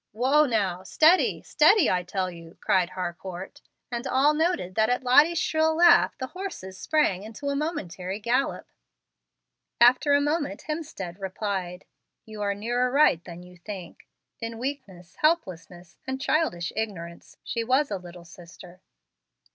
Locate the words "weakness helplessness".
14.57-15.99